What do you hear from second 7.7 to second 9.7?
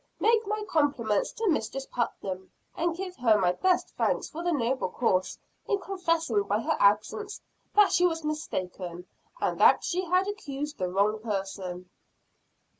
that she was mistaken, and